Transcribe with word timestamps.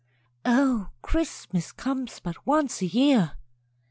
O, 0.45 0.87
CHRISTMAS 1.03 1.73
comes 1.73 2.19
but 2.19 2.43
once 2.47 2.81
a 2.81 2.87
year! 2.87 3.33